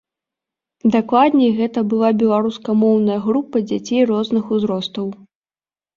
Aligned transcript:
Дакладней, 0.93 1.51
гэта 1.59 1.83
была 1.93 2.09
беларускамоўная 2.23 3.19
група 3.27 3.57
дзяцей 3.69 4.01
розных 4.13 4.43
узростаў. 4.57 5.07